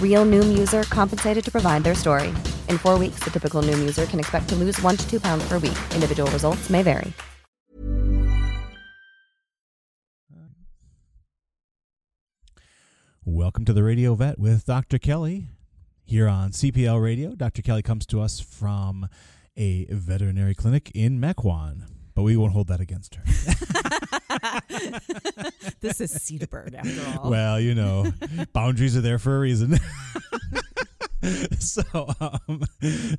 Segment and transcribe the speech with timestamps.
[0.00, 2.28] Real Noom user compensated to provide their story.
[2.68, 5.48] In four weeks, the typical Noom user can expect to lose one to two pounds
[5.48, 5.78] per week.
[5.94, 7.14] Individual results may vary.
[13.24, 14.98] Welcome to the Radio Vet with Dr.
[14.98, 15.48] Kelly
[16.04, 17.34] here on CPL Radio.
[17.34, 17.62] Dr.
[17.62, 19.08] Kelly comes to us from
[19.56, 21.82] a veterinary clinic in Mequon,
[22.14, 23.22] but we won't hold that against her.
[25.80, 27.30] this is Cedarburg, after all.
[27.30, 28.12] well, you know,
[28.52, 29.78] boundaries are there for a reason.
[31.58, 31.82] so,
[32.20, 32.62] um,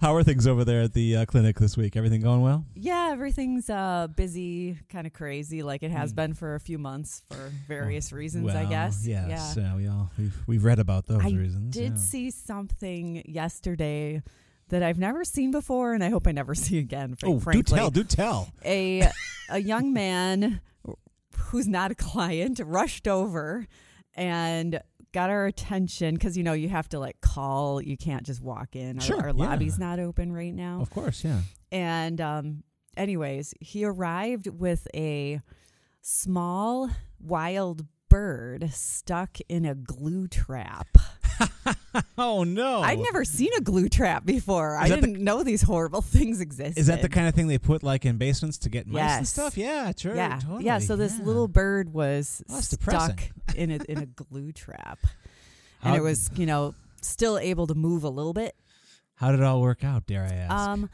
[0.01, 1.95] how are things over there at the uh, clinic this week?
[1.95, 2.65] Everything going well?
[2.73, 6.15] yeah, everything's uh, busy, kind of crazy, like it has Mm.
[6.15, 9.05] been for a few months for various reasons, I guess.
[9.05, 9.73] Yes, Yeah.
[9.73, 11.73] uh, we all we've, we've read about those I reasons.
[11.73, 11.97] did yeah.
[11.97, 14.23] see something yesterday
[14.69, 17.15] that I've never seen before, and I hope I never see again.
[17.15, 17.61] fr- Oh, frankly.
[17.63, 18.49] do tell, do tell.
[18.65, 19.07] a
[19.49, 20.59] a young man
[21.51, 23.67] who's not a client rushed over
[24.15, 24.79] and
[25.13, 28.75] got our attention because you know you have to like call you can't just walk
[28.75, 29.33] in our, Sure, our yeah.
[29.49, 31.39] lobby's not open right now Of course, yeah.
[31.71, 32.63] and um
[32.97, 35.41] anyways he arrived with a
[36.01, 36.89] small
[37.19, 40.87] wild bird stuck in a glue trap
[42.17, 42.81] Oh no!
[42.81, 46.39] i'd never seen a glue trap before i Is the- didn't know these horrible things
[46.39, 49.11] existed Is that the kind of thing they put like in basements to get mice
[49.17, 49.57] and stuff?
[49.57, 50.15] Yeah, sure.
[50.15, 50.79] yeah, totally, yeah.
[50.79, 51.25] So this yeah.
[51.25, 53.21] little bird was Oh, that's stuck
[53.55, 54.99] in a in a glue trap,
[55.81, 58.55] How- and it was you know still able to move a little bit.
[59.15, 60.05] How did it all work out?
[60.07, 60.51] Dare I ask?
[60.53, 60.89] Um,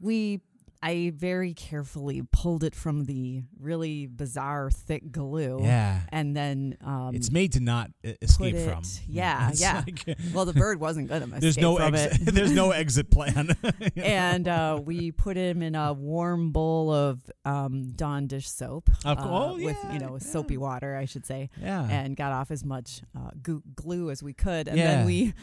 [0.00, 0.40] we
[0.80, 5.58] I very carefully pulled it from the really bizarre thick glue.
[5.62, 8.82] yeah, and then um, it's made to not uh, escape it- from.
[9.08, 9.82] Yeah, It's yeah.
[9.84, 12.28] like- well, the bird wasn't gonna escape there's no from exit.
[12.28, 12.34] it.
[12.34, 13.56] there's no exit plan.
[13.96, 19.18] and uh, we put him in a warm bowl of um, Dawn dish soap Of
[19.18, 21.88] uh, oh, with you know soapy water, I should say, yeah.
[21.90, 24.84] and got off as much uh, goo- glue as we could, and Yeah.
[24.98, 25.34] then we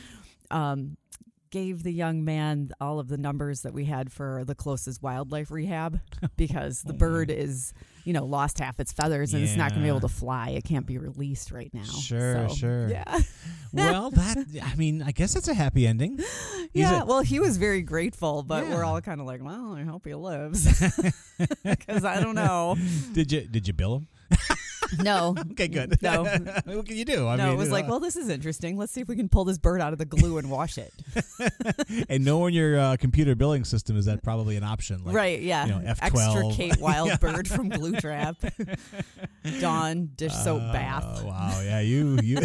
[0.51, 0.95] um,
[1.55, 5.49] gave the young man all of the numbers that we had for the closest wildlife
[5.49, 6.01] rehab
[6.35, 7.73] because the oh, bird is
[8.03, 10.49] you know lost half its feathers and it's not going to be able to fly.
[10.49, 11.85] It can't be released right now.
[11.85, 12.89] Sure, So, sure.
[12.89, 13.19] Yeah.
[13.71, 16.17] well, that I mean, I guess it's a happy ending.
[16.17, 16.25] He's
[16.73, 18.75] yeah, a- well, he was very grateful, but Yeah.
[18.75, 20.65] we're all kind of like, well, I hope he lives,
[21.63, 22.75] because I don't know.
[23.13, 24.07] did you did you bill him?
[25.01, 26.01] No, Okay, good.
[26.01, 26.23] No.
[26.65, 27.27] what can you do?
[27.27, 28.77] I no, mean, it was like, know, well, this is interesting.
[28.77, 30.93] Let's see if we can pull this bird out of the glue and wash it.
[32.09, 35.03] and knowing your uh, computer billing system is that probably an option?
[35.03, 35.41] Like, right?
[35.41, 35.65] Yeah.
[35.65, 36.01] you know, F12.
[36.01, 38.35] Extricate wild bird from glue trap.
[39.59, 41.23] Dawn dish soap Uh, bath.
[41.23, 42.39] Wow, yeah, you you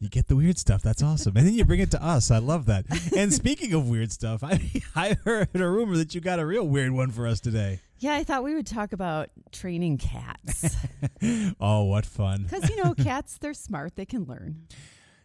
[0.00, 0.82] you get the weird stuff.
[0.82, 2.30] That's awesome, and then you bring it to us.
[2.30, 2.86] I love that.
[3.16, 6.66] And speaking of weird stuff, I I heard a rumor that you got a real
[6.66, 7.80] weird one for us today.
[8.00, 10.76] Yeah, I thought we would talk about training cats
[11.60, 12.42] Oh, what fun!
[12.42, 13.96] because you know cats they're smart.
[13.96, 14.66] They can learn.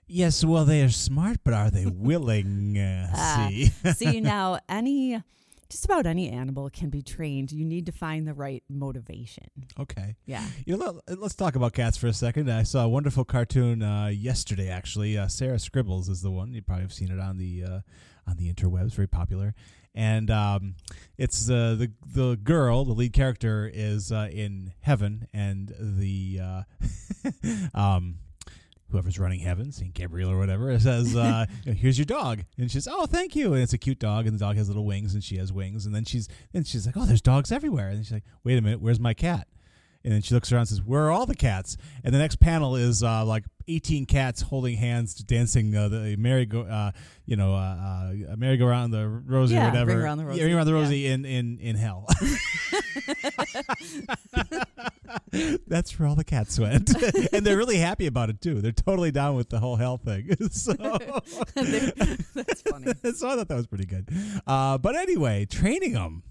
[0.08, 2.78] Yes, well, they are smart, but are they willing?
[2.78, 3.48] Uh, Ah.
[3.50, 5.22] see, See now, any
[5.68, 7.52] just about any animal can be trained.
[7.52, 9.48] You need to find the right motivation.
[9.80, 10.16] okay.
[10.28, 10.46] Yeah.
[10.66, 12.52] You know, let- let's talk about cats for a second.
[12.52, 14.70] I saw a wonderful cartoon uh, yesterday.
[14.70, 16.54] Actually, uh, Sarah Scribbles is the one.
[16.54, 17.80] You probably have seen it on the uh,
[18.28, 18.94] on the interwebs.
[18.94, 19.56] Very popular,
[19.96, 20.76] and um,
[21.18, 26.64] it's uh, the the girl, the lead character, is uh, in heaven, and the uh,
[27.74, 28.20] um,
[28.92, 32.90] whoever's running heaven, Saint Gabriel or whatever, says, uh, "Here's your dog," and she says,
[32.92, 35.24] "Oh, thank you." And it's a cute dog, and the dog has little wings, and
[35.24, 38.14] she has wings, and then she's and she's like, "Oh, there's dogs everywhere," and she's
[38.14, 39.48] like, "Wait a minute, where's my cat?"
[40.04, 42.42] And then she looks around and says, "Where are all the cats?" And the next
[42.42, 46.92] panel is uh, like 18 cats holding hands, dancing uh, the merry go, uh,
[47.26, 49.92] you know, uh, uh, merry go round the rosy Yeah, or whatever.
[49.92, 51.14] ring around the rosy, Yeah, ring around the yeah.
[51.14, 52.08] in in in hell.
[55.68, 56.90] That's where all the cats went,
[57.34, 58.62] and they're really happy about it too.
[58.62, 60.30] They're totally down with the whole hell thing.
[60.50, 62.94] so, That's funny.
[63.16, 64.10] so I thought that was pretty good.
[64.48, 66.24] Uh, but anyway, training them.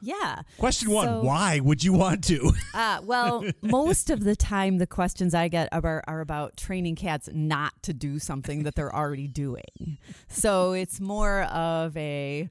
[0.00, 0.42] Yeah.
[0.58, 2.52] Question one: So- Why would you want to?
[2.74, 7.28] Uh, well, most of the time, the questions I get are, are about training cats
[7.32, 9.98] not to do something that they're already doing.
[10.28, 12.48] So it's more of a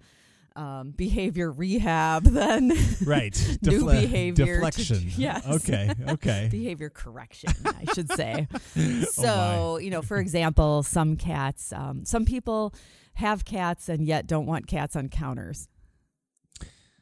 [0.57, 2.69] um, behavior rehab than
[3.05, 4.45] right, new Defle- behavior.
[4.45, 5.11] to- deflection.
[5.17, 5.47] yes.
[5.47, 5.91] Okay.
[6.09, 6.47] Okay.
[6.51, 8.47] behavior correction, I should say.
[8.75, 12.73] Oh, So, you know, for example, some cats, um, some people
[13.13, 15.69] have cats and yet don't want cats on counters.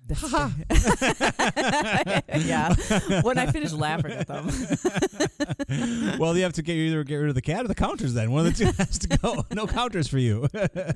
[2.46, 2.76] yeah.
[3.22, 4.48] When I finish laughing at them.
[6.20, 8.14] well, you have to get either get rid of the cat or the counters.
[8.14, 9.46] Then one of the two has to go.
[9.52, 10.48] No counters for you.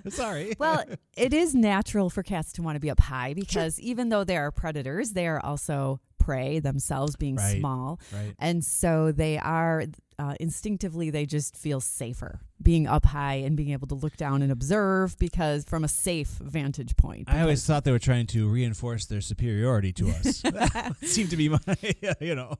[0.09, 0.55] Sorry.
[0.59, 0.83] Well,
[1.17, 4.37] it is natural for cats to want to be up high because even though they
[4.37, 7.57] are predators, they are also prey themselves, being Right.
[7.57, 7.99] small.
[8.13, 8.35] Right.
[8.37, 9.85] And so they are
[10.19, 14.41] uh, instinctively, they just feel safer being up high and being able to look down
[14.41, 17.23] and observe because from a safe vantage point.
[17.29, 20.41] I always thought they were trying to reinforce their superiority to us.
[20.43, 21.59] that seemed to be my,
[22.19, 22.57] you know,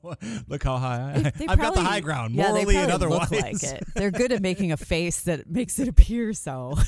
[0.48, 3.30] look how high I, I've got the high ground, yeah, morally and otherwise.
[3.30, 3.84] Look like it.
[3.94, 6.78] They're good at making a face that makes it appear so.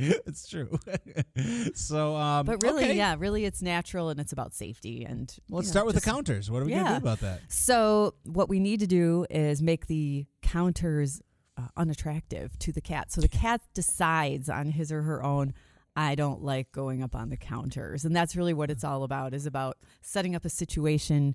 [0.26, 0.78] it's true.
[1.74, 2.96] so, um, But really, okay.
[2.96, 5.04] yeah, really, it's natural and it's about safety.
[5.04, 6.50] And Well, let's know, start with the counters.
[6.50, 7.40] What are we going to do about that?
[7.48, 11.20] So what we need to do is make the counters
[11.56, 13.12] uh, unattractive to the cat.
[13.12, 15.54] So the cat decides on his or her own.
[15.96, 19.34] I don't like going up on the counters, and that's really what it's all about.
[19.34, 21.34] Is about setting up a situation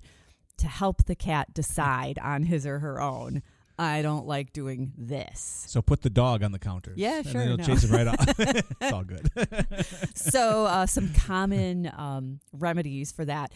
[0.56, 3.42] to help the cat decide on his or her own.
[3.78, 5.64] I don't like doing this.
[5.68, 6.92] So put the dog on the counter.
[6.96, 7.64] Yeah, and sure, Then it'll no.
[7.64, 8.16] chase him right off.
[8.38, 9.28] it's all good.
[10.14, 13.52] so uh, some common um, remedies for that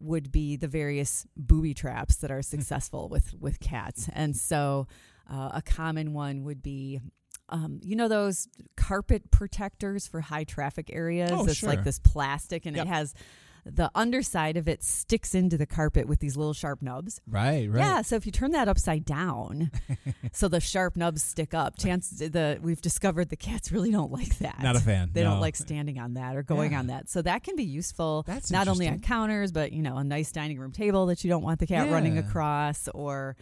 [0.00, 4.88] would be the various booby traps that are successful with with cats and so
[5.32, 7.00] uh, a common one would be
[7.50, 12.66] um, you know those carpet protectors for high traffic areas Oh, it's like this plastic
[12.66, 12.86] and Yep.
[12.86, 13.14] it has
[13.64, 17.78] the underside of it sticks into the carpet with these little sharp nubs right, right.
[17.78, 19.70] yeah, so if you turn that upside down,
[20.32, 24.38] so the sharp nubs stick up, chance the we've discovered the cats really don't like
[24.38, 24.60] that.
[24.62, 25.30] Not a fan, They no.
[25.30, 26.80] don't like standing on that or going Yeah.
[26.80, 27.08] on that.
[27.08, 30.32] So that can be useful That's not only on counters, but you know, a nice
[30.32, 33.36] dining room table that you don't want the cat running across or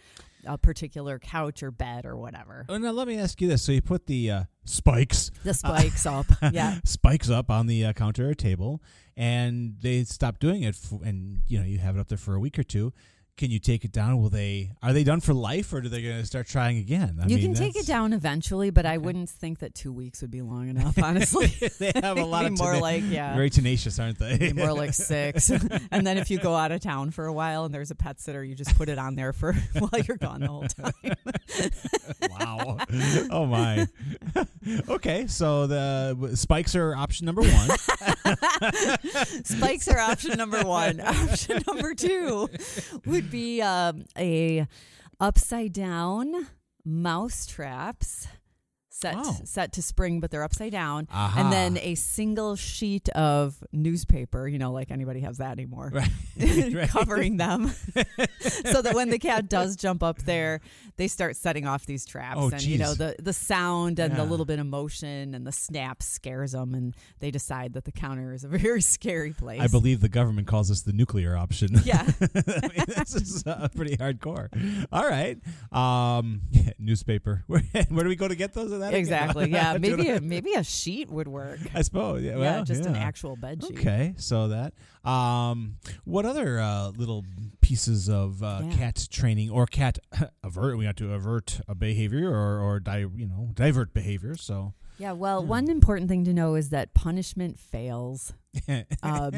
[0.45, 2.65] a particular couch or bed or whatever.
[2.69, 6.05] Oh, now let me ask you this: So you put the uh, spikes, The spikes
[6.05, 6.25] up.
[6.51, 6.79] Yeah.
[6.83, 8.81] spikes up on the uh, counter or table,
[9.17, 12.35] and they stop doing it, f- and you know you have it up there for
[12.35, 12.93] a week or two.
[13.41, 14.21] Can you take it down?
[14.21, 14.69] Will they?
[14.83, 17.17] Are they done for life, or are they going to start trying again?
[17.19, 20.21] I you mean, can take it down eventually, but I wouldn't think that two weeks
[20.21, 21.47] would be long enough, honestly.
[21.79, 23.33] they have a lot of more tena- like, yeah.
[23.33, 24.53] very tenacious, aren't they?
[24.53, 25.49] More like six.
[25.49, 28.19] and then if you go out of town for a while and there's a pet
[28.21, 30.93] sitter, you just put it on there for while you're gone the whole time.
[32.29, 32.77] wow.
[33.31, 33.87] Oh my.
[34.87, 37.69] okay, so the spikes are option number one.
[39.45, 41.01] Spikes are option number one.
[41.01, 42.47] Option number two
[43.07, 44.67] would be um, a
[45.19, 46.47] upside down
[46.83, 48.27] mouse traps.
[48.93, 49.37] Set, Oh.
[49.45, 51.39] set to spring, but they're upside down, Aha.
[51.41, 54.47] and then a single sheet of newspaper.
[54.49, 55.91] You know, like anybody has that anymore.
[55.93, 56.09] Right.
[56.89, 57.67] Covering them
[58.39, 60.59] so that when the cat does jump up there
[60.97, 64.23] they start setting off these traps Oh, and you know the the sound and the
[64.23, 68.33] little bit of motion and the snap scares them and they decide that the counter
[68.33, 71.69] is a very scary place I believe the government calls this the nuclear option.
[71.83, 74.49] yeah I mean, this is uh, pretty hardcore.
[74.91, 75.37] All right.
[75.71, 76.41] Um,
[76.79, 77.43] newspaper.
[77.47, 78.71] Where, where do we go to get those?
[78.81, 82.21] That exactly yeah maybe a, maybe a sheet would work I suppose.
[82.23, 82.31] Yeah.
[82.31, 84.73] yeah well, just an actual bed sheet Okay, so that.
[85.09, 87.23] Um, what other uh, little
[87.61, 88.77] pieces of uh, Yeah.
[88.77, 89.97] cat training or cat
[90.43, 90.77] avert?
[90.77, 94.35] We have to avert a behavior or or di- you know divert behavior.
[94.35, 95.47] So yeah well Hmm.
[95.57, 98.33] one important thing to know is that punishment fails
[99.01, 99.33] um,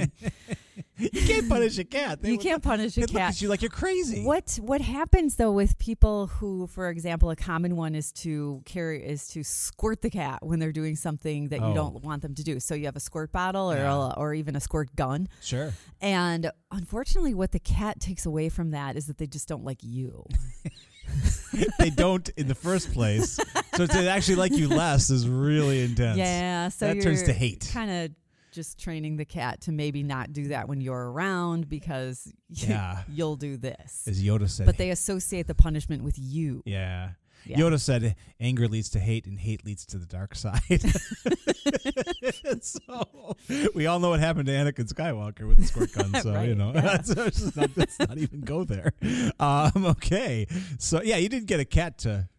[0.98, 2.20] you can't punish a cat.
[2.20, 4.24] They you can't punish a cat you like you're crazy.
[4.25, 9.05] What what happens though with people who, for example, a common one is to carry
[9.05, 11.67] is to squirt the cat when they're doing something that Oh.
[11.70, 12.60] you don't want them to do.
[12.60, 13.93] So you have a squirt bottle or Yeah.
[13.93, 15.74] a, or even a squirt gun, Sure.
[16.01, 19.84] and unfortunately, what the cat takes away from that is that they just don't like
[19.84, 20.25] you.
[21.79, 23.39] they don't in the first place.
[23.75, 26.17] So to actually like you less is really intense.
[26.17, 27.69] Yeah, so that turns to hate.
[27.74, 28.12] Kind of
[28.51, 33.03] just training the cat to maybe not do that when you're around because Yeah.
[33.10, 34.03] you'll do this.
[34.07, 34.65] As Yoda said.
[34.67, 36.62] But they associate the punishment with you.
[36.65, 37.12] yeah.
[37.45, 37.57] Yeah.
[37.57, 40.62] Yoda said, "Anger leads to hate, and hate leads to the dark side."
[42.62, 43.35] so
[43.75, 46.12] we all know what happened to Anakin Skywalker with the squirt gun.
[46.23, 47.01] So you Right, know, yeah.
[47.01, 48.93] so it's just not, let's not even go there.
[49.39, 50.47] Um, okay,
[50.77, 52.29] so yeah, you didn't get a cat to.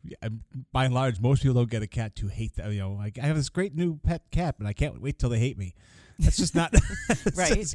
[0.73, 2.71] By and large, most people don't get a cat to hate that.
[2.73, 5.31] You know, like I have this great new pet cat, and I can't wait till
[5.31, 5.75] they hate me.
[6.19, 6.73] That's just not
[7.35, 7.67] Right.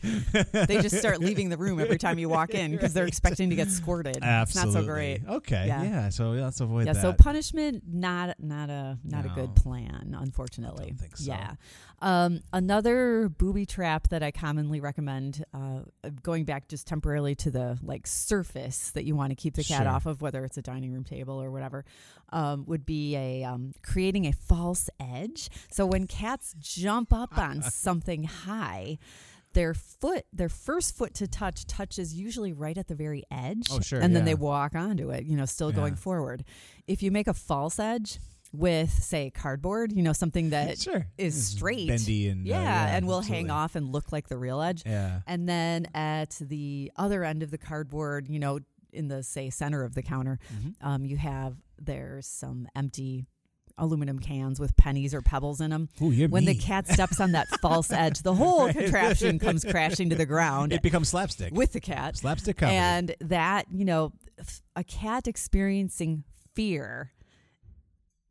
[0.67, 3.55] They just start leaving the room every time you walk in because they're expecting to
[3.55, 4.19] get squirted.
[4.21, 4.69] Absolutely.
[4.69, 5.21] It's not so great.
[5.27, 5.67] Okay.
[5.67, 5.83] Yeah.
[5.83, 6.09] Yeah.
[6.09, 7.01] so let's avoid Yeah, that.
[7.01, 10.85] so punishment not not a not a good plan, unfortunately.
[10.85, 11.31] I don't think so.
[11.31, 11.53] Yeah.
[12.01, 15.81] Um, another booby trap that I commonly recommend, uh,
[16.23, 19.83] going back just temporarily to the like surface that you want to keep the cat
[19.83, 19.89] Sure.
[19.91, 21.83] off of, whether it's a dining room table or whatever,
[22.31, 25.49] um, would be a um, creating a false edge.
[25.71, 28.97] So when cats jump up on something high.
[29.53, 33.67] Their foot, their first foot to touch, touches usually right at the very edge.
[33.71, 36.43] Oh, sure, And then they walk onto it, you know, still going forward.
[36.85, 38.19] If you make a false edge
[38.51, 41.05] with, say, cardboard, you know, something that is sure.
[41.17, 43.37] It's straight, bendy and uh, yeah, and will absolutely.
[43.43, 44.83] hang off and look like the real edge.
[44.85, 45.21] Yeah.
[45.27, 48.59] And then at the other end of the cardboard, you know,
[48.91, 50.87] in the say center of the counter, Mm-hmm.
[50.87, 53.27] um, you have there's some empty
[53.77, 55.87] aluminum cans with pennies or pebbles in them.
[56.01, 60.15] Ooh, when the cat steps on that false edge, the whole contraption comes crashing to
[60.17, 61.53] the ground It becomes slapstick.
[61.53, 62.17] with the cat.
[62.17, 62.75] slapstick comedy.
[62.77, 64.11] And that, you know,
[64.75, 66.23] a cat experiencing
[66.55, 67.11] fear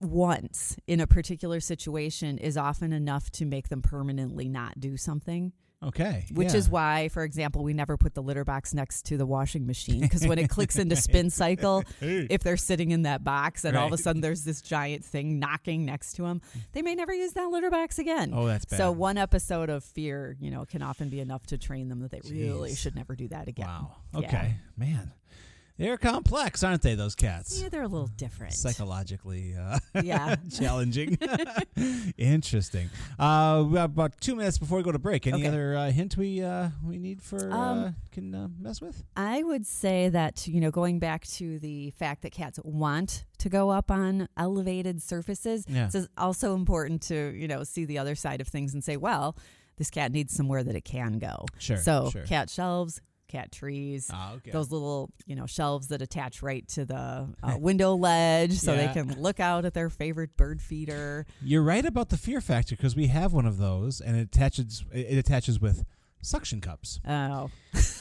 [0.01, 5.53] once in a particular situation is often enough to make them permanently not do something.
[5.83, 6.27] okay.
[6.33, 6.57] Which yeah.
[6.57, 10.01] is why, for example, we never put the litter box next to the washing machine
[10.01, 13.87] because when it clicks into spin cycle, if they're sitting in that box and all
[13.87, 16.41] of a sudden there's this giant thing knocking next to them,
[16.73, 18.33] they may never use that litter box again.
[18.35, 21.89] Oh, that's So one episode of fear, you know, can often be enough to train
[21.89, 23.67] them that they really should never do that again.
[23.67, 23.97] Wow.
[24.15, 24.19] Yeah.
[24.21, 24.55] Okay.
[24.77, 25.13] Man.
[25.79, 27.63] They're complex, aren't they, those cats?
[27.63, 28.53] Yeah, they're a little different.
[28.55, 30.35] Psychologically uh, Yeah.
[30.53, 31.17] challenging.
[32.19, 32.91] Interesting.
[33.19, 35.27] Uh, we have about two minutes before we go to break.
[35.27, 35.47] Any Okay.
[35.49, 39.05] other uh, hint we uh, we need for uh, Um, can uh, mess with?
[39.17, 43.49] I would say that, you know, going back to the fact that cats want to
[43.49, 45.87] go up on elevated surfaces, Yeah.
[45.93, 49.37] it's also important to, you know, see the other side of things and say, well,
[49.77, 51.47] this cat needs somewhere that it can go.
[51.59, 52.23] Sure, So sure.
[52.25, 54.11] cat shelves, cat trees.
[54.13, 54.51] Ah, okay.
[54.51, 58.87] Those little, you know, shelves that attach right to the uh, window ledge, so Yeah.
[58.89, 61.27] they can look out at their favorite bird feeder.
[61.43, 64.85] You're right about the fear factor because we have one of those, and it attaches.
[64.93, 65.85] It attaches with
[66.23, 67.01] suction cups.
[67.09, 67.51] Oh,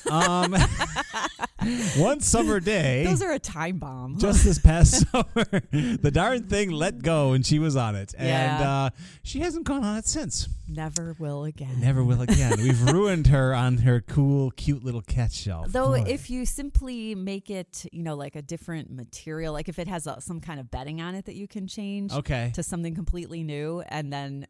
[0.10, 0.56] Um,
[1.98, 4.18] one summer day, those are a time bomb.
[4.18, 8.28] just this past summer, the darn thing let go, and she was on it, and
[8.28, 8.70] Yeah.
[8.70, 8.90] uh,
[9.24, 10.48] she hasn't gone on it since.
[10.70, 11.80] Never will again.
[11.80, 12.54] Never will again.
[12.58, 15.68] We've ruined her on her cool, cute little cat shelf.
[15.72, 16.04] Though Boy.
[16.08, 20.08] if you simply make it, you know, like a different material, like if it has
[20.08, 23.44] a, some kind of bedding on it that you can change okay, to something completely
[23.44, 24.46] new and then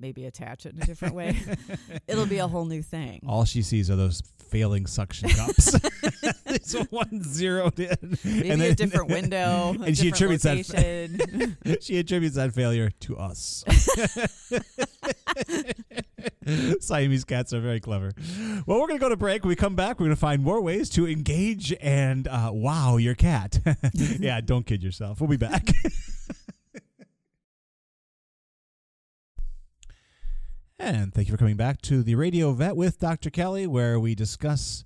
[0.00, 1.36] maybe attach it in a different way,
[2.08, 3.20] it'll be a whole new thing.
[3.26, 5.74] all she sees are those failing suction cups.
[6.46, 12.36] it's one zeroed in, Maybe and a different window, and she attributes that- she attributes
[12.36, 13.64] that failure to us.
[16.80, 18.12] Siamese cats are very clever.
[18.66, 19.42] Well, we're going to go to break.
[19.44, 22.96] When we come back, we're going to find more ways to engage and uh, wow
[22.96, 23.58] your cat.
[23.92, 25.20] yeah, don't kid yourself.
[25.20, 25.68] We'll be back.
[30.78, 33.30] And thank you for coming back to the Radio Vet with Dr.
[33.30, 34.84] Kelly, where we discuss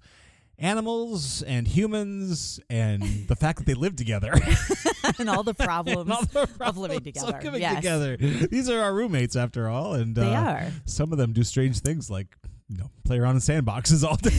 [0.59, 4.33] animals and humans and the fact that they live together.
[5.19, 7.37] and all the problems, all the of living problems together.
[7.39, 7.77] of living yes.
[7.77, 8.17] together.
[8.17, 10.73] These are our roommates, after all, and They uh, are.
[10.87, 12.37] Some of them do strange things, like
[12.73, 14.31] you know, play around in sandboxes all day.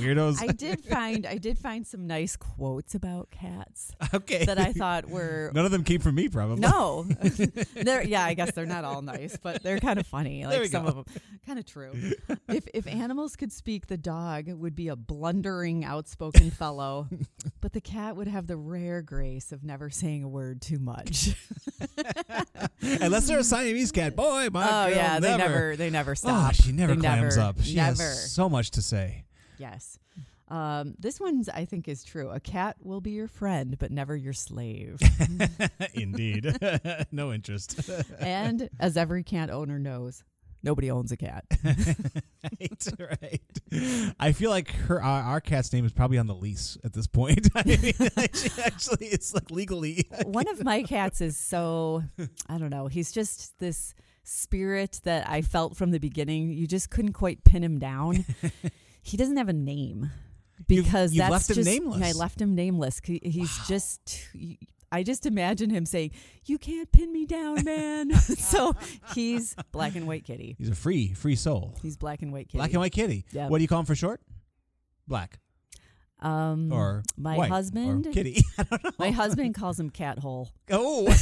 [0.00, 0.42] Weirdos.
[0.42, 4.44] I did find I did find some nice quotes about cats okay.
[4.44, 6.60] that I thought were None of them came from me, probably.
[6.60, 7.04] No,
[7.74, 8.24] they're yeah.
[8.24, 10.40] I guess they're not all nice, but they're kind of funny.
[10.42, 10.88] There Like we some go.
[10.88, 11.04] of them,
[11.46, 11.92] kind of true.
[12.48, 17.06] If if animals could speak, the dog would be a blundering, outspoken fellow,
[17.60, 21.36] but the cat would have the rare grace of never saying a word too much.
[22.82, 25.20] Unless they're a Siamese cat, boy, my oh yeah, never.
[25.20, 26.54] they never they never Oh, stop.
[26.54, 27.56] she never clams never, up.
[27.62, 28.02] She never.
[28.02, 29.24] has so much to say.
[29.58, 29.98] Yes.
[30.48, 32.30] Um, this one's I think is true.
[32.30, 35.00] A cat will be your friend, but never your slave.
[35.94, 36.56] Indeed.
[37.12, 37.90] no interest.
[38.20, 40.22] and as every cat owner knows,
[40.62, 41.44] nobody owns a cat.
[42.60, 44.14] right, right.
[44.20, 47.08] I feel like her our, our cat's name is probably on the lease at this
[47.08, 47.48] point.
[47.56, 47.92] I mean,
[48.32, 50.08] she actually, it's like legally.
[50.26, 52.04] One of my cats is so
[52.48, 52.86] I don't know.
[52.86, 53.94] He's just this
[54.26, 56.50] spirit that I felt from the beginning.
[56.50, 58.24] You just couldn't quite pin him down.
[59.02, 60.10] he doesn't have a name
[60.66, 62.02] because you've that's left him just nameless.
[62.02, 63.00] I left him nameless.
[63.04, 64.28] He- He's just.
[64.92, 66.12] I just imagine him saying,
[66.44, 68.74] "You can't pin me down, man." so
[69.14, 70.54] he's black and white kitty.
[70.58, 71.76] He's a free, free soul.
[71.82, 72.58] He's black and white kitty.
[72.58, 73.24] Black and white kitty.
[73.32, 73.50] Yep.
[73.50, 74.20] What do you call him for short?
[75.08, 75.38] Black
[76.20, 78.08] Um, or my or husband.
[78.12, 78.42] kitty.
[78.58, 78.90] I don't know.
[78.98, 80.50] My husband calls him cat hole.
[80.70, 81.06] Oh.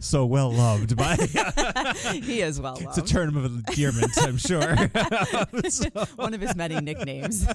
[0.00, 1.16] so well loved by.
[2.12, 4.76] he is well it's a term of endearment, I'm sure.
[5.68, 7.46] So, One of his many nicknames.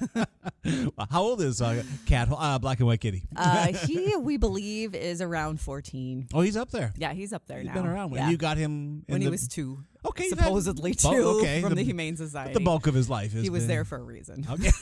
[1.10, 2.28] how old is uh, cat?
[2.30, 3.24] Uh, black and white kitty.
[3.34, 6.28] Uh, he, we believe, is around 14.
[6.34, 6.92] oh, he's up there.
[6.96, 7.74] Yeah, he's up there He's now.
[7.74, 8.30] been around when Yeah.
[8.30, 9.84] you got him when he was two.
[10.08, 12.54] Okay, supposedly bulk- two okay, from the, the- Humane Society.
[12.54, 14.46] The bulk of his life is he was there for a reason.
[14.50, 14.70] Okay.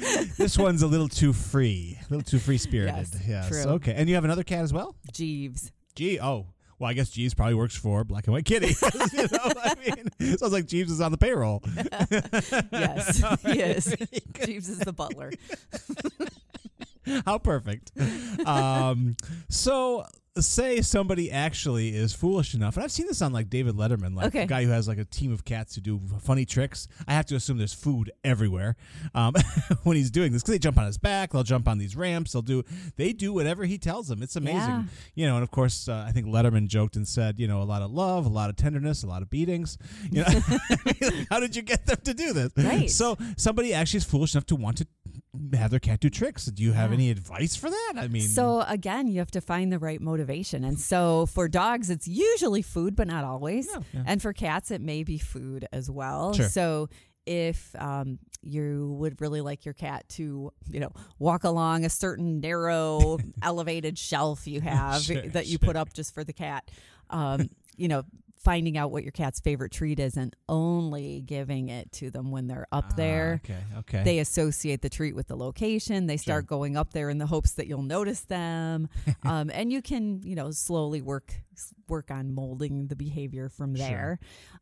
[0.38, 3.08] this one's a little too free, a little too free spirited.
[3.26, 3.62] Yes, true.
[3.72, 3.94] Okay.
[3.94, 4.96] And you have another cat as well?
[5.12, 5.72] Jeeves.
[5.94, 6.46] Gee, oh.
[6.78, 8.68] Well, I guess Jeeves probably works for Black and White Kitty.
[9.12, 11.62] you know, I mean, sounds like Jeeves is on the payroll.
[12.72, 13.94] Yes, he is.
[14.44, 15.30] Jeeves is the butler.
[17.24, 17.92] How perfect.
[18.44, 19.16] Um,
[19.48, 20.06] so
[20.38, 24.28] say somebody actually is foolish enough, and I've seen this on like David Letterman, like
[24.28, 24.44] Okay.
[24.44, 26.88] a guy who has like a team of cats who do funny tricks.
[27.06, 28.76] I have to assume there's food everywhere
[29.14, 29.34] um,
[29.82, 32.32] when he's doing this because they jump on his back, they'll jump on these ramps,
[32.32, 32.62] they'll do
[32.96, 34.22] they do whatever he tells them.
[34.22, 34.84] It's amazing, Yeah.
[35.14, 35.34] you know.
[35.34, 37.90] And of course, uh, I think Letterman joked and said, you know, a lot of
[37.90, 39.76] love, a lot of tenderness, a lot of beatings.
[40.10, 40.28] You know,
[41.30, 42.52] how did you get them to do this?
[42.56, 42.90] Right.
[42.90, 44.86] So somebody actually is foolish enough to want to
[45.54, 46.46] have their cat do tricks.
[46.46, 46.94] Do you have Yeah.
[46.96, 47.94] any advice for that?
[47.96, 50.62] I mean, So again, you have to find the right motivation.
[50.64, 53.66] And so for dogs, it's usually food, but not always.
[53.72, 54.02] No, yeah.
[54.06, 56.34] And for cats, it may be food as well.
[56.34, 56.48] Sure.
[56.48, 56.88] So
[57.24, 62.40] if um, you would really like your cat to, you know, walk along a certain
[62.40, 65.66] narrow, elevated shelf you have Sure, that you sure.
[65.68, 66.70] put up just for the cat,
[67.10, 68.02] um, you know.
[68.44, 72.48] Finding out what your cat's favorite treat is and only giving it to them when
[72.48, 74.02] they're up Ah, there okay, okay.
[74.02, 76.06] they associate the treat with the location.
[76.08, 78.88] They start going up there in the hopes that you'll notice them,
[79.24, 81.32] um, and you can, you know, slowly work
[81.88, 83.86] work on molding the behavior from Sure.
[83.86, 84.18] there.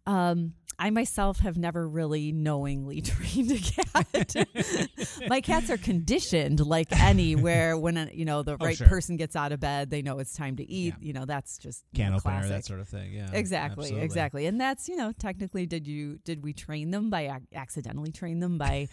[0.07, 4.89] Um, I myself have never really knowingly trained a cat.
[5.29, 8.87] My cats are conditioned like any, where when a, you know the Oh, right sure.
[8.89, 10.95] person gets out of bed, they know it's time to eat.
[10.99, 11.07] Yeah.
[11.07, 12.51] You know, that's just can opener, classic.
[12.51, 13.13] that sort of thing.
[13.13, 14.05] Yeah, Exactly, absolutely.
[14.05, 14.47] exactly.
[14.47, 18.41] And that's, you know, technically did you did we train them by ac- accidentally train
[18.41, 18.89] them by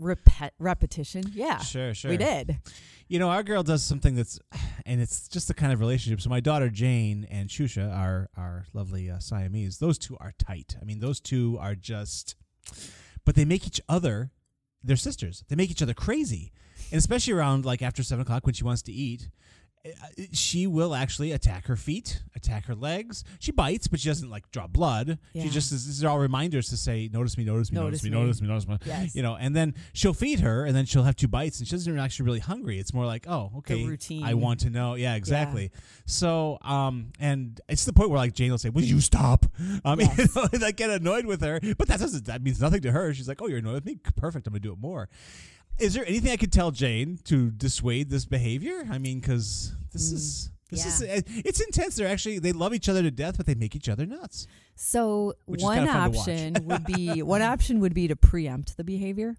[0.00, 1.24] repet, repetition?
[1.32, 1.58] Yeah.
[1.58, 2.10] Sure, sure.
[2.12, 2.58] We did.
[3.08, 4.38] You know, our girl does something that's,
[4.84, 6.20] and it's just the kind of relationship.
[6.20, 10.76] So my daughter Jane and Shusha, our our lovely uh, Siamese, those two are tight.
[10.80, 12.36] I mean, those two are just,
[13.24, 14.30] but they make each other,
[14.84, 15.42] they're sisters.
[15.48, 16.52] They make each other crazy,
[16.92, 19.30] and especially around like after seven o'clock when she wants to eat.
[19.86, 23.24] Uh, She will actually attack her feet, attack her legs.
[23.38, 25.18] She bites, but she doesn't like draw blood.
[25.32, 25.50] She Yeah.
[25.50, 28.16] just these are all reminders to say, "Notice me, notice me, notice, Notice me, me."
[28.16, 29.14] notice me, notice me." Yes.
[29.14, 31.72] You know, and then she'll feed her, and then she'll have two bites, and she
[31.74, 32.78] doesn't even actually really hungry.
[32.78, 34.24] It's more like, oh, okay, routine.
[34.24, 34.94] I want to know.
[34.94, 35.70] Yeah, exactly.
[36.06, 39.46] So, um, and it's the point where like Jane will say, "Will you stop?"
[39.84, 40.18] Um, Yes.
[40.18, 42.92] you know, and I get annoyed with her, but that doesn't that means nothing to
[42.92, 43.12] her.
[43.14, 43.96] She's like, "Oh, you're annoyed with me?
[44.16, 44.46] Perfect.
[44.46, 45.08] I'm gonna do it more."
[45.78, 48.86] Is there anything I could tell Jane to dissuade this behavior?
[48.90, 51.96] I mean, because this is this is Mm, it's intense.
[51.96, 54.46] They're actually they love each other to death, but they make each other nuts.
[54.74, 56.28] So one kinda fun to watch.
[56.28, 59.36] option would be one option would be to preempt the behavior.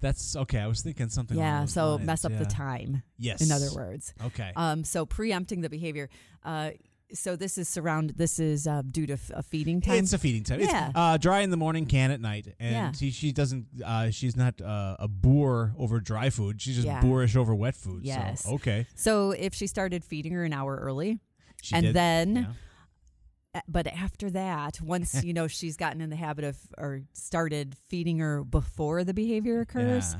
[0.00, 0.58] That's okay.
[0.58, 1.36] I was thinking something.
[1.36, 1.64] along yeah.
[1.66, 3.02] So lines, mess up the time.
[3.18, 3.42] Yes.
[3.42, 4.14] In other words.
[4.26, 4.52] Okay.
[4.56, 6.08] Um, so preempting the behavior.
[6.42, 6.70] Uh,
[7.12, 8.10] so this is surround.
[8.16, 9.98] This is uh, due to f- a feeding time.
[9.98, 10.60] It's a feeding time.
[10.60, 10.88] Yeah.
[10.88, 12.92] It's uh, dry in the morning, can at night, and Yeah.
[12.92, 13.66] she, she doesn't.
[13.84, 16.60] Uh, she's not uh, a boor over dry food.
[16.60, 17.00] She's just Yeah.
[17.00, 18.04] boorish over wet food.
[18.04, 18.44] Yes.
[18.44, 18.86] So, okay.
[18.94, 21.18] so if she started feeding her an hour early,
[21.62, 23.60] She and did- then yeah.
[23.66, 28.18] But after that once you know she's gotten in the habit of or started feeding
[28.18, 30.14] her before the behavior occurs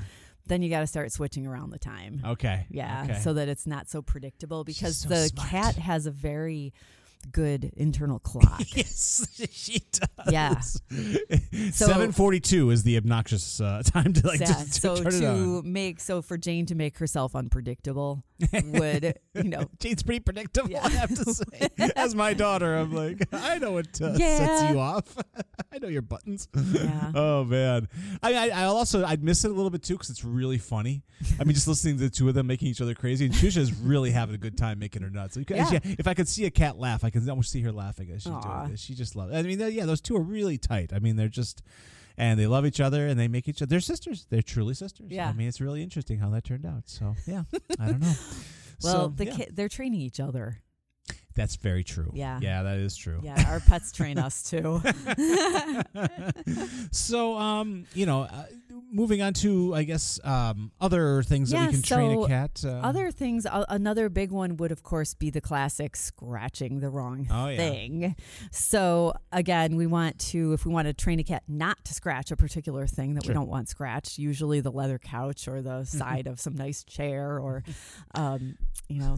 [0.51, 2.67] then you got to start switching around the time Okay.
[2.71, 3.19] yeah Okay.
[3.21, 5.49] so that it's not so predictable because so the smart.
[5.49, 6.75] cat has a very
[7.33, 10.31] good internal clock yes, she does.
[10.31, 10.61] Yeah.
[11.73, 15.15] So- Seven forty-two is the obnoxious uh, time to like yeah, just to so turn
[15.15, 15.37] it on.
[15.37, 20.71] to make so for Jane to make herself unpredictable would, you know, Jane's pretty predictable,
[20.71, 20.85] Yeah.
[20.85, 21.69] I have to say.
[21.97, 25.17] As my daughter, I'm like, I know what uh, sets you off.
[25.73, 26.49] I know your buttons.
[26.73, 27.13] Yeah.
[27.15, 27.89] Oh man.
[28.23, 30.59] I mean, I, I also I'd miss it a little bit too because it's really
[30.59, 31.03] funny.
[31.39, 33.27] I mean, just listening to the two of them making each other crazy.
[33.27, 35.37] And Shusha's really having a good time making her nuts.
[35.49, 35.71] Yeah.
[35.73, 38.23] yeah, if I could see a cat laugh, I can almost see her laughing as
[38.23, 38.41] she's Aw.
[38.41, 38.81] doing this.
[38.81, 39.33] She just loves.
[39.33, 39.37] it.
[39.37, 40.93] I mean, yeah, those two are really tight.
[40.95, 41.63] I mean, they're just.
[42.21, 43.71] And they love each other, and they make each other.
[43.71, 44.27] They're sisters.
[44.29, 45.11] They're truly sisters.
[45.11, 45.29] Yeah.
[45.29, 46.83] I mean, it's really interesting how that turned out.
[46.87, 47.45] So yeah,
[47.81, 48.13] I don't know.
[48.83, 49.37] well, So, the yeah.
[49.37, 50.59] ki- they're training each other.
[51.35, 52.11] That's very true.
[52.13, 52.39] Yeah.
[52.43, 53.21] Yeah, that is true.
[53.23, 54.83] Yeah, our pets train us too.
[56.91, 58.45] so, um, you know, uh,
[58.93, 62.63] moving on to, I guess, um, other things that we can train a cat.
[62.65, 66.91] Uh, Other things, uh, another big one would, of course, be the classic scratching the
[66.91, 67.57] wrong Oh, yeah.
[67.57, 68.17] thing.
[68.51, 72.31] So, again, we want to, if we want to train a cat not to scratch
[72.31, 73.31] a particular thing that Sure.
[73.31, 77.39] we don't want scratched, usually the leather couch or the side of some nice chair
[77.39, 77.63] or,
[78.15, 78.57] um,
[78.89, 79.15] you know,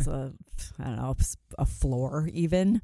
[0.79, 1.17] I don't know,
[1.59, 2.83] a floor even.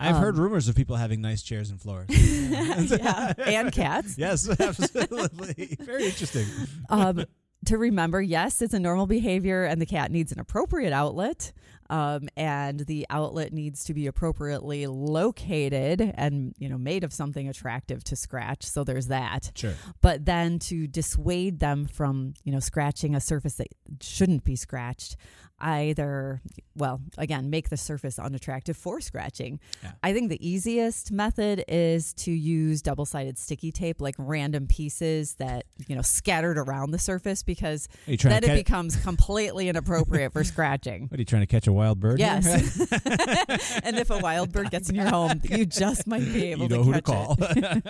[0.00, 2.06] I've heard um, rumors of people having nice chairs and floors.
[2.10, 4.14] yeah, and cats.
[4.18, 5.76] yes, absolutely.
[5.80, 6.46] Very interesting.
[6.88, 7.24] um,
[7.64, 11.52] to remember, yes, it's a normal behavior, and the cat needs an appropriate outlet.
[11.90, 17.48] Um, and the outlet needs to be appropriately located and you know made of something
[17.48, 18.64] attractive to scratch.
[18.64, 19.52] So there's that.
[19.54, 19.72] Sure.
[20.02, 23.68] But then to dissuade them from you know scratching a surface that
[24.02, 25.16] shouldn't be scratched,
[25.60, 26.40] either
[26.76, 29.58] well again make the surface unattractive for scratching.
[29.82, 29.92] Yeah.
[30.02, 35.34] I think the easiest method is to use double sided sticky tape, like random pieces
[35.34, 39.68] that you know scattered around the surface, because Are you trying then it becomes completely
[39.68, 41.08] inappropriate for scratching.
[41.08, 42.18] What are you trying to catch a wild bird?
[42.18, 42.46] Yes.
[43.82, 46.68] and if a wild bird gets in your home, you just might be able you
[46.68, 47.36] to know who to catch call.
[47.40, 47.84] it.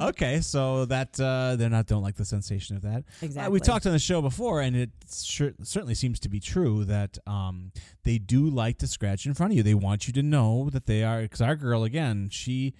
[0.00, 2.98] okay, so that uh, they're not don't like the sensation of that.
[2.98, 3.52] Uh, Exactly.
[3.52, 4.90] we talked on the show before, and it
[5.22, 7.72] sure, certainly seems to be true that um,
[8.04, 9.62] they do like to scratch in front of you.
[9.62, 11.22] They want you to know that they are.
[11.22, 12.74] Because our girl, again, she,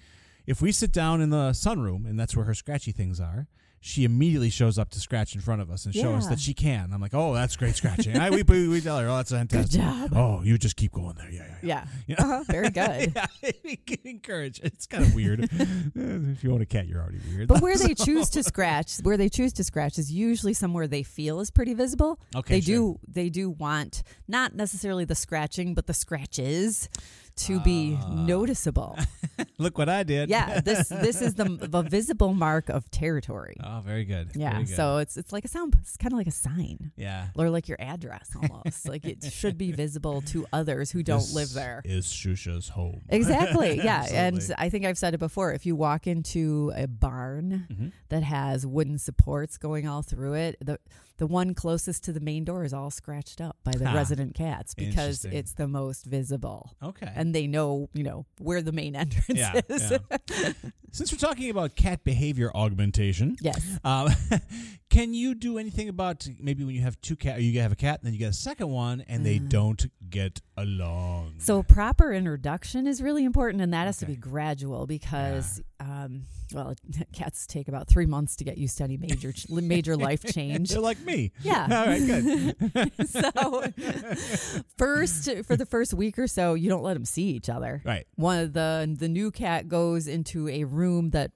[0.45, 3.47] if we sit down in the sunroom and that's where her scratchy things are.
[3.83, 6.53] She immediately shows up to scratch in front of us and show us that she
[6.53, 6.91] can.
[6.93, 8.15] I'm like, oh, that's great scratching.
[8.15, 9.81] I, we, we, we tell her, oh, that's fantastic.
[9.81, 10.11] job.
[10.15, 11.31] Oh, you just keep going there.
[11.31, 11.85] Yeah, yeah, yeah.
[12.05, 12.23] Yeah.
[12.23, 13.13] Uh-huh, very good.
[13.15, 14.59] yeah, encourage.
[14.59, 15.49] It's kind of weird.
[15.95, 17.47] if you own a cat, you're already weird.
[17.47, 21.01] But where they choose to scratch, where they choose to scratch is usually somewhere they
[21.01, 22.19] feel is pretty visible.
[22.35, 22.75] Okay, they sure.
[22.75, 26.87] do they do want not necessarily the scratching, but the scratches
[27.37, 28.09] to be Ah.
[28.13, 28.97] noticeable.
[29.57, 30.29] Look what I did.
[30.29, 33.55] yeah, this this is the, the visible mark of territory.
[33.63, 34.31] Oh, very good.
[34.35, 34.75] Yeah, Very good.
[34.75, 35.75] so it's it's like a sound.
[35.81, 36.91] It's kind of like a sign.
[36.95, 37.27] yeah.
[37.35, 38.87] Or like your address almost.
[38.87, 41.81] like it should be visible to others who don't This live there.
[41.85, 43.01] Is Shusha's home.
[43.09, 43.77] Exactly.
[43.77, 44.05] Yeah.
[44.11, 45.53] and I think I've said it before.
[45.53, 47.91] If you walk into a barn Mhm.
[48.09, 50.79] that has wooden supports going all through it, the
[51.21, 54.73] the one closest to the main door is all scratched up by the resident cats
[54.73, 56.71] because it's the most visible.
[56.81, 57.11] Okay.
[57.15, 59.91] And they know, you know, where the main entrance yeah, is.
[59.91, 60.53] yeah.
[60.91, 63.63] Since we're talking about cat behavior augmentation, yes.
[63.83, 64.09] um,
[64.89, 67.99] can you do anything about maybe when you have two cat, you have a cat
[67.99, 69.47] and then you get a second one and they Mm.
[69.49, 71.35] don't get along?
[71.37, 75.61] So proper introduction is really important, and that has to be gradual because,
[76.05, 76.73] um, well,
[77.13, 80.69] cats take about three months to get used to any major ch- major life change.
[80.69, 81.31] They're like me.
[81.41, 81.63] Yeah.
[81.71, 82.05] All right.
[82.05, 83.07] Good.
[83.09, 83.63] so
[84.77, 88.05] first for the first week or so you don't let them see each other Right.
[88.15, 91.31] one of the the new cat goes into a room that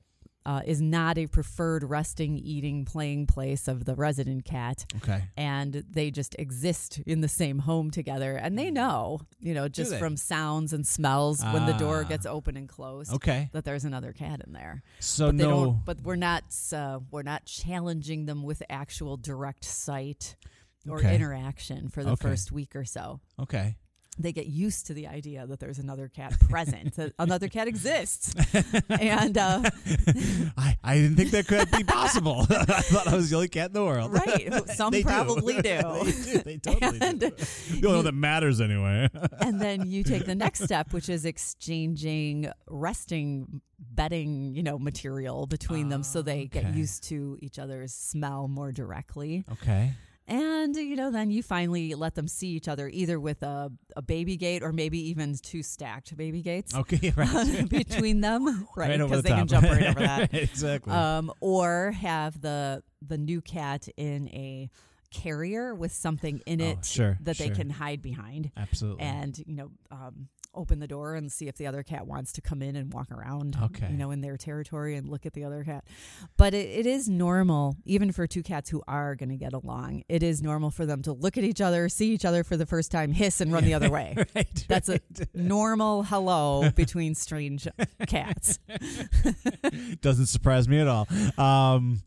[0.45, 5.23] uh, is not a preferred resting eating playing place of the resident cat Okay.
[5.35, 9.95] and they just exist in the same home together and they know you know just
[9.97, 12.09] from sounds and smells when the door Ah.
[12.09, 13.49] gets open and closed Okay.
[13.53, 15.49] that there's another cat in there So but they no.
[15.49, 20.35] don't but we're not uh, we're not challenging them with actual direct sight
[20.87, 21.15] or Okay.
[21.15, 22.27] interaction for the Okay.
[22.29, 23.77] first week or so Okay.
[24.17, 28.33] They get used to the idea that there's another cat present that another cat exists
[28.89, 29.61] and uh,
[30.57, 32.45] I, I didn't think that could be possible.
[32.49, 34.13] I thought I was the only cat in the world.
[34.13, 34.51] Right.
[34.71, 35.61] Some They probably do.
[35.61, 36.37] they do.
[36.43, 37.29] They totally And do.
[37.31, 39.09] The only one that matters anyway.
[39.41, 45.45] and then you take the next step which is exchanging resting bedding you know material
[45.47, 49.91] between them so they get used to each other's smell more directly okay.
[50.27, 54.01] And you know, then you finally let them see each other either with a, a
[54.01, 57.13] baby gate or maybe even two stacked baby gates Okay.
[57.15, 57.69] Right.
[57.69, 58.89] between them, right?
[58.89, 60.33] Right Because the they can jump right over that.
[60.33, 60.91] exactly.
[60.93, 64.69] Um, or have the the new cat in a
[65.11, 68.51] carrier with something in Oh, it sure, that they can hide behind.
[68.57, 69.03] Absolutely.
[69.03, 72.41] And you know, um, open the door and see if the other cat wants to
[72.41, 73.57] come in and walk around.
[73.61, 73.87] Okay.
[73.89, 75.85] You know, in their territory and look at the other cat.
[76.37, 80.03] But it, it is normal, even for two cats who are going to get along.
[80.09, 82.65] It is normal for them to look at each other, see each other for the
[82.65, 84.15] first time, hiss, and run the other way.
[84.35, 84.65] right.
[84.67, 84.99] That's a
[85.33, 87.67] normal hello between strange
[88.07, 88.59] cats.
[90.01, 91.07] Doesn't surprise me at all.
[91.37, 92.01] Um,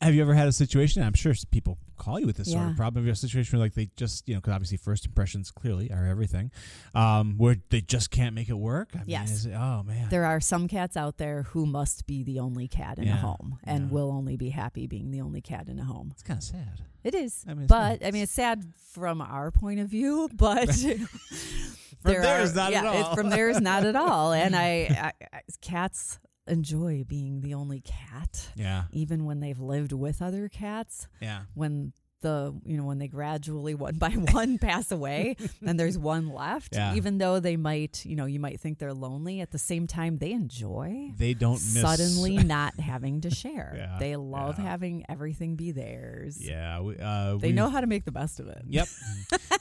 [0.00, 1.02] have you ever had a situation?
[1.02, 3.02] I'm sure people call you with this sort of problem.
[3.02, 5.50] Have you had a situation where like they just, you know, because obviously first impressions
[5.50, 6.50] clearly are everything,
[6.94, 8.90] um, where they just can't make it work?
[8.94, 9.30] I mean, Yes.
[9.32, 10.08] is it- oh man.
[10.08, 13.16] There are some cats out there who must be the only cat in Yeah, a
[13.18, 13.90] home and yeah.
[13.90, 16.10] will only be happy being the only cat in a home.
[16.12, 16.80] it's kind of sad.
[17.02, 17.44] It is.
[17.48, 20.68] I mean, but I mean, it's sad from our point of view, but
[22.02, 23.14] From there theirs, are- not yeah, at all.
[23.16, 24.32] from theirs, not at all.
[24.32, 28.84] And I, I, I, cats enjoy being the only cat, Yeah.
[28.92, 31.08] even when they've lived with other cats.
[31.20, 31.42] Yeah.
[31.54, 36.28] When the you know when they gradually one by one pass away and there's one
[36.30, 36.94] left Yeah.
[36.94, 40.18] even though they might you know you might think they're lonely at the same time
[40.18, 44.64] they enjoy They don't miss suddenly not having to share Yeah, they love yeah.
[44.64, 46.80] having everything be theirs Yeah.
[46.80, 48.88] We, uh, they know how to make the best of it Yep.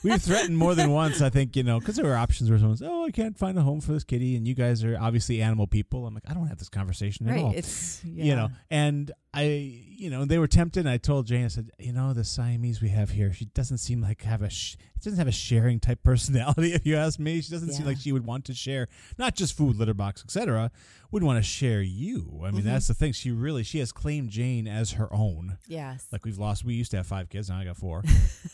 [0.04, 2.82] We've threatened more than once, I think, you know, because there were options where someone's,
[2.84, 4.36] oh, I can't find a home for this kitty.
[4.36, 6.06] And you guys are obviously animal people.
[6.06, 7.52] I'm like, I don't have this conversation at all.
[7.56, 10.82] it's You know, and I, you know, they were tempted.
[10.82, 13.80] And I told Jane, I said, you know, the Siamese we have here, she doesn't
[13.80, 16.74] seem like have a, sh- doesn't have a sharing type personality.
[16.76, 18.88] If you ask me, she doesn't seem like she would want to share,
[19.18, 20.72] not just food, litter box, etc.
[21.12, 22.42] Would want to share you.
[22.44, 22.70] I mean, Mm-hmm.
[22.70, 23.14] that's the thing.
[23.14, 25.58] She really, she has claimed Jane as her own.
[25.68, 26.66] yes Like we've lost.
[26.66, 27.50] We used to have five kids.
[27.50, 28.04] Now I got four.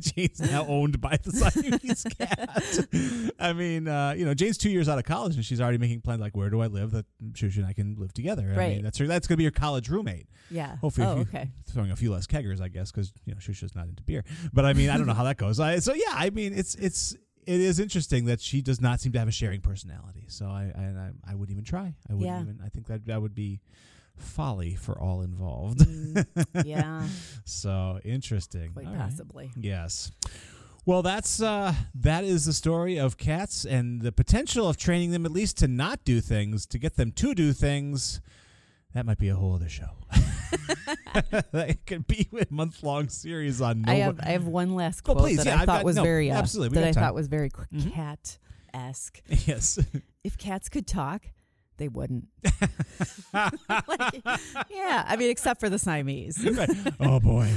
[0.00, 3.32] Jane's now owned by the Siamese cat.
[3.38, 6.00] I mean, uh, you know, Jane's two years out of college and she's already making
[6.00, 6.20] plans.
[6.20, 8.50] Like, where do I live that Shusha and I can live together?
[8.54, 8.74] I Right.
[8.76, 9.06] mean, that's her.
[9.06, 10.28] That's gonna be your college roommate.
[10.50, 13.74] yeah Hopefully, oh okay throwing a few less keggers, I guess, because you know Shusha's
[13.74, 14.24] not into beer.
[14.52, 15.60] But I mean, I don't know how that goes.
[15.60, 17.14] I, so yeah, I mean, it's it's
[17.46, 20.24] it is interesting that she does not seem to have a sharing personality.
[20.28, 21.94] So I I, I, wouldn't even try.
[22.08, 22.40] I wouldn't Yeah.
[22.40, 22.60] even.
[22.64, 23.60] I think that that would be
[24.16, 25.80] folly for all involved.
[25.80, 26.24] Mm,
[26.64, 27.06] yeah
[27.44, 28.72] So interesting.
[28.72, 29.00] quite All right.
[29.10, 30.10] possibly Yes.
[30.86, 35.24] Well, that's uh, that is the story of cats and the potential of training them
[35.26, 38.20] at least to not do things to get them to do things.
[38.94, 39.90] That might be a whole other show.
[41.52, 43.84] that could be a month long series on.
[43.88, 45.84] I Nova- have I have one last quote please, that yeah, I I've thought got-
[45.84, 47.02] was no, very uh, absolutely, that I time.
[47.04, 47.92] thought was very Mhm.
[47.92, 48.38] cat
[48.72, 49.22] esque.
[49.46, 49.78] yes.
[50.22, 51.22] If cats could talk,
[51.76, 52.28] they wouldn't.
[53.34, 54.22] Like,
[54.70, 56.38] yeah, I mean, except for the Siamese.
[56.54, 56.70] Right.
[57.00, 57.48] Oh boy,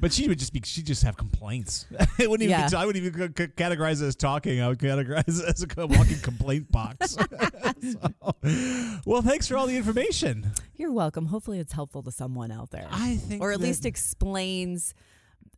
[0.00, 0.60] but she would just be.
[0.64, 1.86] She'd just have complaints.
[2.18, 2.50] it wouldn't even.
[2.60, 2.68] Yeah.
[2.68, 4.60] Be, I wouldn't even c- categorize it as talking.
[4.60, 7.16] I would categorize it as a walking complaint box.
[7.16, 8.00] So,
[9.04, 10.52] well, thanks for all the information.
[10.76, 11.26] You're welcome.
[11.26, 14.94] Hopefully, it's helpful to someone out there, I think, or at that- least explains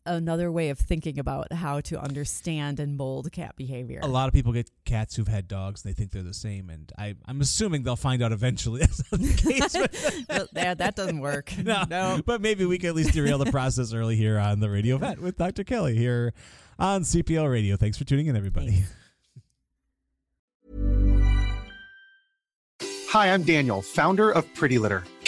[0.06, 4.00] another way of thinking about how to understand and mold cat behavior.
[4.02, 5.84] a lot of people get cats who've had dogs.
[5.84, 8.80] and They think they're the same, and I, I'm assuming they'll find out eventually.
[8.82, 9.72] That's not the case.
[9.72, 11.52] but- Well, that, that doesn't work.
[11.62, 12.20] no, no.
[12.24, 15.20] but maybe we can at least derail the process early here on the Radio Vet
[15.20, 15.64] with Dr.
[15.64, 16.32] Kelly here
[16.78, 17.76] on CPL Radio.
[17.76, 18.70] Thanks for tuning in, everybody.
[18.72, 18.94] Thanks.
[23.10, 25.02] Hi, I'm Daniel, founder of Pretty Litter.